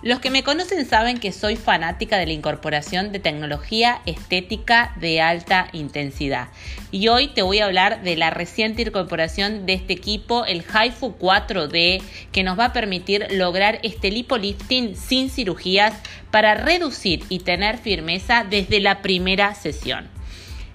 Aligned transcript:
Los 0.00 0.20
que 0.20 0.30
me 0.30 0.44
conocen 0.44 0.88
saben 0.88 1.18
que 1.18 1.32
soy 1.32 1.56
fanática 1.56 2.18
de 2.18 2.26
la 2.26 2.32
incorporación 2.32 3.10
de 3.10 3.18
tecnología 3.18 4.00
estética 4.06 4.92
de 5.00 5.20
alta 5.20 5.68
intensidad. 5.72 6.50
Y 6.92 7.08
hoy 7.08 7.26
te 7.26 7.42
voy 7.42 7.58
a 7.58 7.64
hablar 7.64 8.02
de 8.02 8.16
la 8.16 8.30
reciente 8.30 8.82
incorporación 8.82 9.66
de 9.66 9.72
este 9.72 9.94
equipo, 9.94 10.44
el 10.44 10.62
HIFU 10.62 11.18
4D, 11.18 12.00
que 12.30 12.44
nos 12.44 12.56
va 12.56 12.66
a 12.66 12.72
permitir 12.72 13.26
lograr 13.32 13.80
este 13.82 14.12
lipolifting 14.12 14.94
sin 14.94 15.30
cirugías 15.30 15.94
para 16.30 16.54
reducir 16.54 17.24
y 17.28 17.40
tener 17.40 17.76
firmeza 17.78 18.46
desde 18.48 18.78
la 18.78 19.02
primera 19.02 19.52
sesión. 19.56 20.08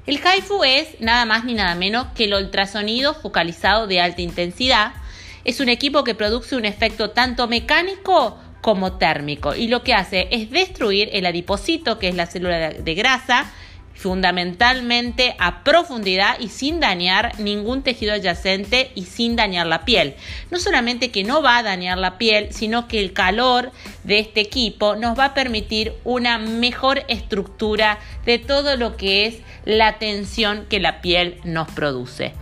El 0.06 0.20
HIFU 0.20 0.66
es 0.66 1.00
nada 1.00 1.24
más 1.24 1.46
ni 1.46 1.54
nada 1.54 1.76
menos 1.76 2.08
que 2.14 2.26
el 2.26 2.34
ultrasonido 2.34 3.14
focalizado 3.14 3.88
de 3.88 4.02
alta 4.02 4.22
intensidad. 4.22 4.92
Es 5.46 5.62
un 5.62 5.70
equipo 5.70 6.04
que 6.04 6.14
produce 6.14 6.58
un 6.58 6.66
efecto 6.66 7.12
tanto 7.12 7.48
mecánico 7.48 8.38
como 8.64 8.94
térmico 8.94 9.54
y 9.54 9.68
lo 9.68 9.84
que 9.84 9.94
hace 9.94 10.30
es 10.32 10.50
destruir 10.50 11.10
el 11.12 11.26
adipocito, 11.26 12.00
que 12.00 12.08
es 12.08 12.16
la 12.16 12.28
célula 12.28 12.70
de 12.70 12.96
grasa, 12.96 13.52
fundamentalmente 13.94 15.36
a 15.38 15.64
profundidad 15.64 16.40
y 16.40 16.48
sin 16.48 16.80
dañar 16.80 17.38
ningún 17.40 17.84
tejido 17.84 18.14
adyacente 18.14 18.92
y 18.96 19.04
sin 19.04 19.36
dañar 19.36 19.68
la 19.68 19.84
piel. 19.84 20.16
No 20.50 20.60
solamente 20.60 21.12
que 21.12 21.26
no 21.26 21.42
va 21.42 21.58
a 21.58 21.64
dañar 21.64 21.98
la 21.98 22.18
piel, 22.18 22.54
sino 22.54 22.88
que 22.88 23.02
el 23.02 23.12
calor 23.12 23.72
de 24.06 24.20
este 24.20 24.40
equipo 24.40 24.96
nos 24.96 25.20
va 25.20 25.26
a 25.26 25.34
permitir 25.34 25.94
una 26.06 26.38
mejor 26.38 27.04
estructura 27.10 28.00
de 28.26 28.40
todo 28.40 28.78
lo 28.78 28.96
que 28.96 29.26
es 29.26 29.36
la 29.66 30.00
tensión 30.00 30.66
que 30.70 30.80
la 30.80 31.02
piel 31.02 31.40
nos 31.44 31.70
produce. 31.72 32.34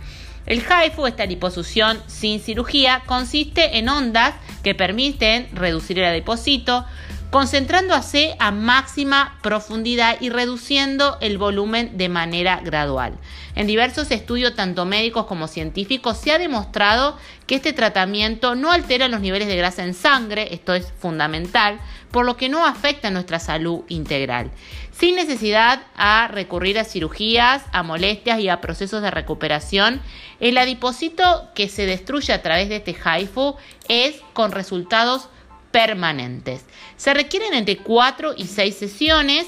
El 0.46 0.60
HIFU, 0.60 1.06
esta 1.06 1.26
liposucción 1.26 2.00
sin 2.06 2.40
cirugía, 2.40 3.02
consiste 3.06 3.78
en 3.78 3.88
ondas 3.88 4.34
que 4.62 4.74
permiten 4.74 5.48
reducir 5.52 5.98
el 5.98 6.06
adipocito, 6.06 6.84
concentrándose 7.32 8.36
a 8.40 8.50
máxima 8.50 9.38
profundidad 9.40 10.18
y 10.20 10.28
reduciendo 10.28 11.16
el 11.22 11.38
volumen 11.38 11.96
de 11.96 12.10
manera 12.10 12.60
gradual. 12.62 13.14
En 13.54 13.66
diversos 13.66 14.10
estudios, 14.10 14.54
tanto 14.54 14.84
médicos 14.84 15.24
como 15.24 15.48
científicos, 15.48 16.18
se 16.18 16.30
ha 16.32 16.38
demostrado 16.38 17.16
que 17.46 17.54
este 17.54 17.72
tratamiento 17.72 18.54
no 18.54 18.70
altera 18.70 19.08
los 19.08 19.22
niveles 19.22 19.48
de 19.48 19.56
grasa 19.56 19.82
en 19.82 19.94
sangre, 19.94 20.52
esto 20.52 20.74
es 20.74 20.92
fundamental, 20.98 21.80
por 22.10 22.26
lo 22.26 22.36
que 22.36 22.50
no 22.50 22.66
afecta 22.66 23.10
nuestra 23.10 23.38
salud 23.38 23.84
integral, 23.88 24.50
sin 24.92 25.16
necesidad 25.16 25.84
a 25.96 26.28
recurrir 26.28 26.78
a 26.78 26.84
cirugías, 26.84 27.62
a 27.72 27.82
molestias 27.82 28.40
y 28.40 28.50
a 28.50 28.60
procesos 28.60 29.00
de 29.00 29.10
recuperación. 29.10 30.02
El 30.38 30.58
adipocito 30.58 31.48
que 31.54 31.70
se 31.70 31.86
destruye 31.86 32.34
a 32.34 32.42
través 32.42 32.68
de 32.68 32.76
este 32.76 32.94
HIFU 32.94 33.56
es 33.88 34.16
con 34.34 34.52
resultados 34.52 35.30
permanentes. 35.72 36.64
Se 36.96 37.12
requieren 37.12 37.54
entre 37.54 37.78
4 37.78 38.34
y 38.36 38.44
6 38.46 38.76
sesiones 38.76 39.46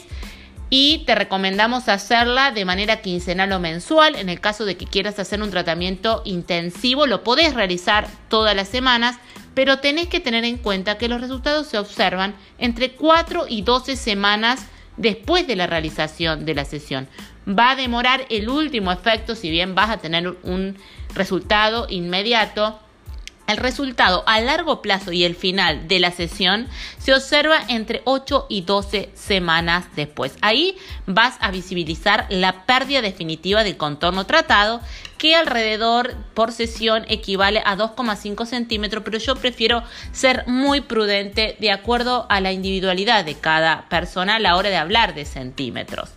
y 0.70 1.04
te 1.06 1.14
recomendamos 1.14 1.88
hacerla 1.88 2.50
de 2.50 2.64
manera 2.64 3.00
quincenal 3.00 3.52
o 3.52 3.60
mensual. 3.60 4.16
En 4.16 4.28
el 4.28 4.40
caso 4.40 4.64
de 4.64 4.76
que 4.76 4.86
quieras 4.86 5.18
hacer 5.20 5.40
un 5.40 5.50
tratamiento 5.50 6.22
intensivo, 6.24 7.06
lo 7.06 7.22
podés 7.22 7.54
realizar 7.54 8.08
todas 8.28 8.56
las 8.56 8.68
semanas, 8.68 9.18
pero 9.54 9.78
tenés 9.78 10.08
que 10.08 10.18
tener 10.18 10.44
en 10.44 10.56
cuenta 10.56 10.98
que 10.98 11.08
los 11.08 11.20
resultados 11.20 11.68
se 11.68 11.78
observan 11.78 12.34
entre 12.58 12.92
4 12.92 13.46
y 13.48 13.62
12 13.62 13.94
semanas 13.94 14.66
después 14.96 15.46
de 15.46 15.56
la 15.56 15.66
realización 15.66 16.44
de 16.44 16.54
la 16.54 16.64
sesión. 16.64 17.08
Va 17.46 17.72
a 17.72 17.76
demorar 17.76 18.24
el 18.30 18.48
último 18.48 18.90
efecto, 18.90 19.34
si 19.34 19.50
bien 19.50 19.74
vas 19.74 19.90
a 19.90 19.98
tener 19.98 20.28
un 20.42 20.76
resultado 21.14 21.86
inmediato, 21.90 22.80
el 23.46 23.56
resultado 23.56 24.24
a 24.26 24.40
largo 24.40 24.80
plazo 24.82 25.12
y 25.12 25.24
el 25.24 25.34
final 25.34 25.86
de 25.88 25.98
la 25.98 26.10
sesión 26.10 26.68
se 26.98 27.12
observa 27.12 27.58
entre 27.68 28.02
8 28.04 28.46
y 28.48 28.62
12 28.62 29.10
semanas 29.14 29.86
después. 29.96 30.36
Ahí 30.40 30.76
vas 31.06 31.36
a 31.40 31.50
visibilizar 31.50 32.26
la 32.30 32.64
pérdida 32.64 33.02
definitiva 33.02 33.64
del 33.64 33.76
contorno 33.76 34.24
tratado 34.26 34.80
que 35.18 35.36
alrededor 35.36 36.14
por 36.34 36.52
sesión 36.52 37.04
equivale 37.08 37.62
a 37.64 37.76
2,5 37.76 38.46
centímetros, 38.46 39.02
pero 39.04 39.18
yo 39.18 39.36
prefiero 39.36 39.82
ser 40.12 40.44
muy 40.46 40.80
prudente 40.82 41.56
de 41.60 41.70
acuerdo 41.70 42.26
a 42.28 42.40
la 42.40 42.52
individualidad 42.52 43.24
de 43.24 43.34
cada 43.34 43.88
persona 43.88 44.36
a 44.36 44.38
la 44.38 44.56
hora 44.56 44.70
de 44.70 44.76
hablar 44.76 45.14
de 45.14 45.24
centímetros. 45.24 46.10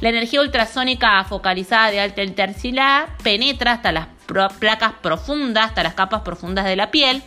La 0.00 0.08
energía 0.08 0.40
ultrasónica 0.40 1.22
focalizada 1.24 1.90
de 1.90 2.00
alta 2.00 2.22
intensidad 2.22 3.08
penetra 3.22 3.72
hasta 3.72 3.92
las 3.92 4.06
placas 4.24 4.92
profundas, 5.00 5.66
hasta 5.66 5.82
las 5.82 5.94
capas 5.94 6.22
profundas 6.22 6.64
de 6.64 6.76
la 6.76 6.90
piel, 6.90 7.22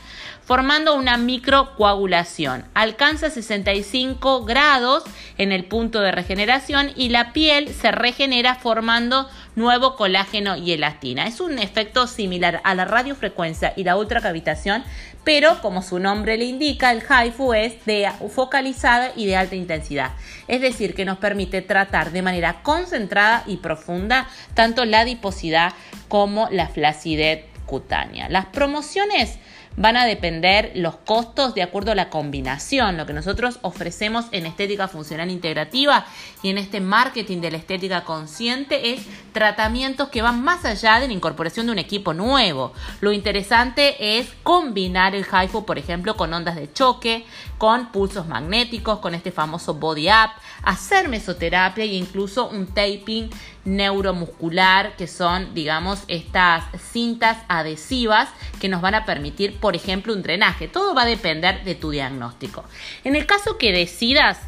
formando 0.48 0.96
una 0.96 1.18
microcoagulación. 1.18 2.64
Alcanza 2.74 3.30
65 3.30 4.46
grados 4.46 5.04
en 5.38 5.52
el 5.52 5.66
punto 5.66 6.00
de 6.00 6.14
regeneración 6.14 6.92
y 6.96 7.10
la 7.10 7.34
piel 7.34 7.68
se 7.74 7.92
regenera 7.92 8.56
formando 8.56 9.30
nuevo 9.58 9.98
colágeno 9.98 10.56
y 10.56 10.72
elastina. 10.72 11.28
Es 11.28 11.42
un 11.42 11.60
efecto 11.60 12.08
similar 12.08 12.62
a 12.64 12.76
la 12.76 12.86
radiofrecuencia 12.86 13.74
y 13.76 13.84
la 13.84 13.98
ultracavitación, 13.98 14.86
pero 15.26 15.62
como 15.62 15.82
su 15.82 16.00
nombre 16.00 16.38
le 16.38 16.46
indica, 16.46 16.94
el 16.94 17.02
HIFU 17.02 17.54
es 17.54 17.86
de 17.86 18.10
focalizada 18.34 19.12
y 19.18 19.26
de 19.26 19.36
alta 19.36 19.56
intensidad. 19.56 20.12
Es 20.48 20.62
decir, 20.62 20.96
que 20.96 21.04
nos 21.04 21.18
permite 21.18 21.62
tratar 21.62 22.12
de 22.14 22.22
manera 22.22 22.62
concentrada 22.64 23.44
y 23.48 23.58
profunda 23.58 24.30
tanto 24.54 24.86
la 24.86 25.02
adiposidad 25.02 25.74
como 26.08 26.48
la 26.52 26.70
flacidez 26.70 27.57
cutánea. 27.68 28.30
Las 28.30 28.48
promociones 28.48 29.38
van 29.78 29.96
a 29.96 30.06
depender 30.06 30.72
los 30.74 30.96
costos 30.96 31.54
de 31.54 31.62
acuerdo 31.62 31.92
a 31.92 31.96
la 31.96 32.10
combinación. 32.10 32.98
Lo 32.98 33.06
que 33.06 33.14
nosotros 33.14 33.60
ofrecemos 33.62 34.26
en 34.32 34.48
estética 34.48 34.88
funcional 34.88 35.30
integrativa 35.30 36.06
y 36.42 36.50
en 36.50 36.58
este 36.58 36.82
marketing 36.82 37.42
de 37.42 37.52
la 37.52 37.58
estética 37.58 38.04
consciente 38.04 38.94
es 38.94 39.02
tratamientos 39.34 40.10
que 40.10 40.24
van 40.24 40.44
más 40.44 40.66
allá 40.66 41.00
de 41.00 41.08
la 41.08 41.14
incorporación 41.14 41.68
de 41.68 41.74
un 41.74 41.78
equipo 41.78 42.16
nuevo. 42.16 42.74
Lo 43.02 43.12
interesante 43.12 44.18
es 44.18 44.34
combinar 44.42 45.14
el 45.14 45.26
HIFU, 45.26 45.64
por 45.64 45.78
ejemplo, 45.78 46.18
con 46.18 46.34
ondas 46.34 46.56
de 46.56 46.74
choque, 46.74 47.24
con 47.60 47.92
pulsos 47.92 48.26
magnéticos, 48.26 48.98
con 48.98 49.14
este 49.14 49.32
famoso 49.32 49.76
body 49.76 50.10
up, 50.10 50.32
hacer 50.64 51.08
mesoterapia 51.08 51.84
e 51.84 51.96
incluso 51.96 52.50
un 52.50 52.66
taping 52.66 53.30
neuromuscular, 53.68 54.96
que 54.96 55.08
son, 55.08 55.54
digamos, 55.54 56.04
estas 56.08 56.64
cintas 56.92 57.38
adhesivas 57.50 58.30
que 58.62 58.70
nos 58.70 58.82
van 58.82 58.96
a 58.96 59.06
permitir, 59.06 59.60
por 59.60 59.76
ejemplo, 59.76 60.14
un 60.14 60.24
drenaje. 60.24 60.70
Todo 60.70 60.96
va 60.96 61.02
a 61.02 61.06
depender 61.06 61.64
de 61.66 61.76
tu 61.76 61.92
diagnóstico. 61.92 62.64
En 63.04 63.16
el 63.16 63.26
caso 63.26 63.58
que 63.58 63.74
decidas 63.74 64.40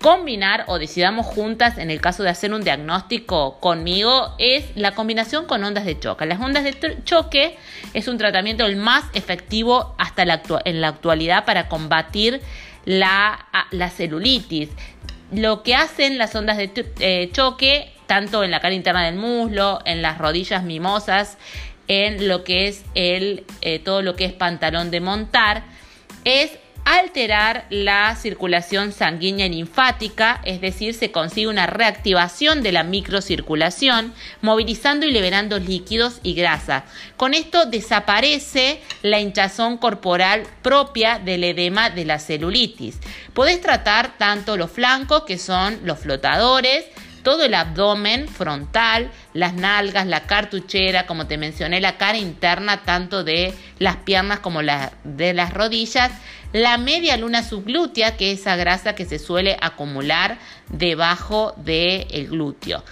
combinar 0.00 0.64
o 0.66 0.78
decidamos 0.78 1.26
juntas 1.26 1.78
en 1.78 1.90
el 1.90 2.00
caso 2.00 2.22
de 2.24 2.28
hacer 2.28 2.52
un 2.52 2.62
diagnóstico 2.62 3.58
conmigo 3.60 4.34
es 4.38 4.64
la 4.74 4.94
combinación 4.94 5.46
con 5.46 5.62
ondas 5.62 5.84
de 5.84 5.98
choque. 5.98 6.26
Las 6.26 6.40
ondas 6.40 6.64
de 6.64 7.02
choque 7.04 7.56
es 7.94 8.08
un 8.08 8.18
tratamiento 8.18 8.66
el 8.66 8.76
más 8.76 9.04
efectivo 9.14 9.94
hasta 9.98 10.24
la 10.24 10.42
en 10.64 10.80
la 10.80 10.88
actualidad 10.88 11.44
para 11.44 11.68
combatir 11.68 12.40
la, 12.84 13.46
la 13.70 13.90
celulitis. 13.90 14.70
Lo 15.32 15.62
que 15.62 15.74
hacen 15.74 16.18
las 16.18 16.34
ondas 16.34 16.58
de 16.58 16.70
eh, 16.98 17.30
choque, 17.32 17.91
tanto 18.06 18.44
en 18.44 18.50
la 18.50 18.60
cara 18.60 18.74
interna 18.74 19.04
del 19.04 19.16
muslo, 19.16 19.80
en 19.84 20.02
las 20.02 20.18
rodillas 20.18 20.64
mimosas, 20.64 21.38
en 21.88 22.28
lo 22.28 22.44
que 22.44 22.68
es 22.68 22.84
el, 22.94 23.44
eh, 23.60 23.78
todo 23.78 24.02
lo 24.02 24.16
que 24.16 24.24
es 24.24 24.32
pantalón 24.32 24.90
de 24.90 25.00
montar, 25.00 25.64
es 26.24 26.50
alterar 26.84 27.66
la 27.70 28.16
circulación 28.16 28.92
sanguínea 28.92 29.48
linfática, 29.48 30.40
es 30.44 30.60
decir, 30.60 30.94
se 30.94 31.12
consigue 31.12 31.46
una 31.46 31.66
reactivación 31.66 32.62
de 32.62 32.72
la 32.72 32.82
microcirculación, 32.82 34.12
movilizando 34.40 35.06
y 35.06 35.12
liberando 35.12 35.58
líquidos 35.58 36.18
y 36.22 36.34
grasa. 36.34 36.84
Con 37.16 37.34
esto 37.34 37.66
desaparece 37.66 38.80
la 39.02 39.20
hinchazón 39.20 39.78
corporal 39.78 40.42
propia 40.62 41.18
del 41.18 41.44
edema 41.44 41.90
de 41.90 42.04
la 42.04 42.18
celulitis. 42.18 42.98
Podés 43.32 43.60
tratar 43.60 44.18
tanto 44.18 44.56
los 44.56 44.70
flancos, 44.70 45.22
que 45.22 45.38
son 45.38 45.78
los 45.84 46.00
flotadores, 46.00 46.84
todo 47.22 47.44
el 47.44 47.54
abdomen 47.54 48.28
frontal, 48.28 49.10
las 49.34 49.54
nalgas, 49.54 50.06
la 50.06 50.26
cartuchera, 50.26 51.06
como 51.06 51.26
te 51.26 51.38
mencioné, 51.38 51.80
la 51.80 51.96
cara 51.96 52.18
interna 52.18 52.82
tanto 52.84 53.24
de 53.24 53.54
las 53.78 53.96
piernas 53.96 54.40
como 54.40 54.60
de 54.62 55.34
las 55.34 55.54
rodillas, 55.54 56.12
la 56.52 56.76
media 56.78 57.16
luna 57.16 57.42
subglútea, 57.42 58.16
que 58.16 58.32
es 58.32 58.40
esa 58.40 58.56
grasa 58.56 58.94
que 58.94 59.06
se 59.06 59.18
suele 59.18 59.56
acumular 59.60 60.38
debajo 60.68 61.54
del 61.56 62.28
glúteo. 62.28 62.84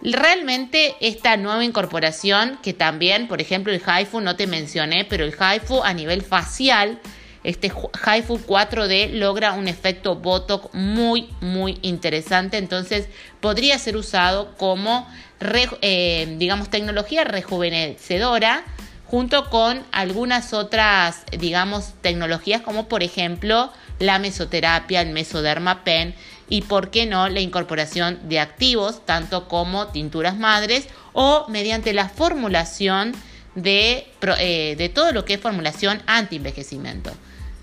Realmente 0.00 0.96
esta 1.00 1.36
nueva 1.36 1.64
incorporación, 1.64 2.58
que 2.62 2.72
también, 2.72 3.28
por 3.28 3.40
ejemplo, 3.40 3.72
el 3.72 3.80
HIFU 3.80 4.20
no 4.20 4.34
te 4.34 4.46
mencioné, 4.48 5.04
pero 5.04 5.24
el 5.24 5.32
HIFU 5.32 5.82
a 5.82 5.92
nivel 5.92 6.22
facial 6.22 6.98
este 7.44 7.68
HIFU 7.68 8.38
4D 8.46 9.12
logra 9.12 9.52
un 9.52 9.68
efecto 9.68 10.16
Botox 10.16 10.72
muy, 10.74 11.28
muy 11.40 11.78
interesante. 11.82 12.58
Entonces 12.58 13.08
podría 13.40 13.78
ser 13.78 13.96
usado 13.96 14.54
como, 14.56 15.08
eh, 15.40 16.36
digamos, 16.38 16.70
tecnología 16.70 17.24
rejuvenecedora 17.24 18.64
junto 19.06 19.50
con 19.50 19.82
algunas 19.92 20.54
otras, 20.54 21.24
digamos, 21.38 21.92
tecnologías 22.00 22.62
como 22.62 22.88
por 22.88 23.02
ejemplo 23.02 23.70
la 23.98 24.18
mesoterapia, 24.18 25.02
el 25.02 25.10
mesodermapen 25.10 26.14
y, 26.48 26.62
por 26.62 26.90
qué 26.90 27.06
no, 27.06 27.28
la 27.28 27.40
incorporación 27.40 28.20
de 28.28 28.40
activos, 28.40 29.04
tanto 29.06 29.48
como 29.48 29.88
tinturas 29.88 30.36
madres 30.38 30.88
o 31.12 31.46
mediante 31.48 31.92
la 31.92 32.08
formulación 32.08 33.12
de, 33.54 34.06
eh, 34.38 34.74
de 34.76 34.88
todo 34.88 35.12
lo 35.12 35.24
que 35.24 35.34
es 35.34 35.40
formulación 35.40 36.02
anti-envejecimiento. 36.06 37.12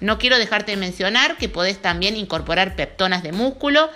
No 0.01 0.18
quiero 0.18 0.38
dejarte 0.38 0.71
de 0.71 0.77
mencionar 0.77 1.38
que 1.38 1.50
podés 1.50 1.81
también 1.81 2.15
incorporar 2.15 2.75
peptonas 2.75 3.24
de 3.24 3.31
músculo, 3.31 3.89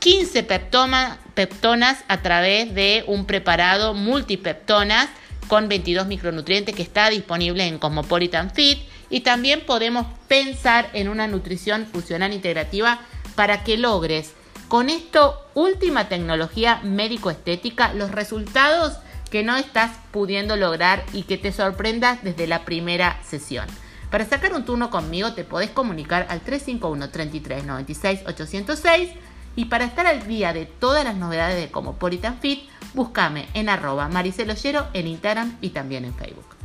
15 0.00 0.42
peptonas 0.42 2.04
a 2.08 2.22
través 2.22 2.74
de 2.74 3.04
un 3.06 3.26
preparado 3.26 3.94
multipeptonas 3.94 5.08
con 5.48 5.68
22 5.68 6.06
micronutrientes 6.06 6.74
que 6.74 6.82
está 6.82 7.08
disponible 7.08 7.66
en 7.66 7.78
Cosmopolitan 7.78 8.50
Fit 8.50 8.80
y 9.08 9.20
también 9.20 9.62
podemos 9.64 10.06
pensar 10.28 10.90
en 10.92 11.08
una 11.08 11.26
nutrición 11.26 11.86
funcional 11.86 12.32
integrativa 12.32 13.00
para 13.34 13.64
que 13.64 13.78
logres 13.78 14.32
con 14.68 14.90
esto 14.90 15.40
última 15.54 16.08
tecnología 16.08 16.80
médico-estética 16.82 17.92
los 17.94 18.10
resultados 18.10 18.98
que 19.30 19.42
no 19.42 19.56
estás 19.56 19.92
pudiendo 20.10 20.56
lograr 20.56 21.04
y 21.12 21.24
que 21.24 21.38
te 21.38 21.52
sorprendas 21.52 22.22
desde 22.22 22.46
la 22.46 22.64
primera 22.64 23.18
sesión. 23.24 23.66
Para 24.10 24.24
sacar 24.24 24.54
un 24.54 24.64
turno 24.64 24.90
conmigo 24.90 25.34
te 25.34 25.44
podés 25.44 25.70
comunicar 25.70 26.26
al 26.30 26.40
351 26.40 27.10
33 27.10 27.64
96 27.64 28.20
806 28.26 29.10
y 29.56 29.64
para 29.66 29.84
estar 29.84 30.06
al 30.06 30.26
día 30.26 30.52
de 30.52 30.66
todas 30.66 31.04
las 31.04 31.16
novedades 31.16 31.60
de 31.60 31.70
Cosmopolitan 31.70 32.38
Fit, 32.38 32.68
búscame 32.94 33.48
en 33.54 33.68
arroba 33.68 34.08
mariceloyero 34.08 34.86
en 34.92 35.08
Instagram 35.08 35.56
y 35.60 35.70
también 35.70 36.04
en 36.04 36.14
Facebook. 36.14 36.55